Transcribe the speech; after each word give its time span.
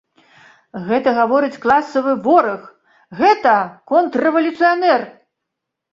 Гэта 0.87 1.09
гаворыць 1.17 1.59
класавы 1.65 2.13
вораг, 2.25 2.61
гэта 3.23 3.53
контррэвалюцыянер! 3.93 5.09